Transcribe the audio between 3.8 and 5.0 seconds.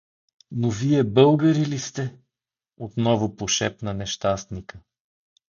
нещастника.